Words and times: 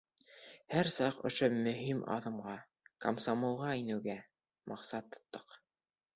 Һәр 0.75 0.87
саҡ 0.95 1.19
ошо 1.29 1.49
мөһим 1.67 1.99
аҙымға— 2.15 2.55
комсомолға 3.07 3.75
инеүгә— 3.83 4.19
маҡсат 4.75 5.15
тоттоҡ. 5.15 5.57